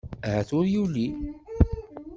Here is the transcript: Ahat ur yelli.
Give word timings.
Ahat 0.27 0.49
ur 0.57 0.65
yelli. 0.73 1.07